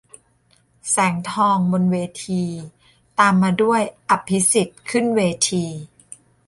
[0.89, 2.43] แสงทอง บนเวที-
[3.19, 5.65] ตามมาด้วย อภิสิทธิ์ ขึ้นเวที